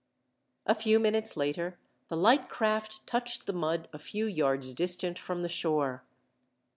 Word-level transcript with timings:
A 0.65 0.73
few 0.73 0.99
minutes 0.99 1.37
later, 1.37 1.77
the 2.07 2.17
light 2.17 2.49
craft 2.49 3.05
touched 3.05 3.45
the 3.45 3.53
mud 3.53 3.87
a 3.93 3.99
few 3.99 4.25
yards 4.25 4.73
distant 4.73 5.19
from 5.19 5.43
the 5.43 5.47
shore. 5.47 6.01